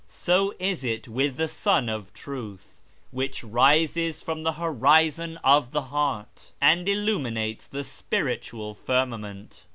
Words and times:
So 0.07 0.55
is 0.57 0.83
it 0.83 1.07
with 1.07 1.37
the 1.37 1.47
Sun 1.47 1.87
of 1.87 2.11
Truth, 2.15 2.81
which 3.11 3.43
rises 3.43 4.19
from 4.19 4.41
the 4.41 4.53
horizon 4.53 5.37
of 5.43 5.73
the 5.73 5.83
heart, 5.93 6.49
and 6.59 6.89
illuminates 6.89 7.67
the 7.67 7.83
Spiritual 7.83 8.73
Firmament." 8.73 9.65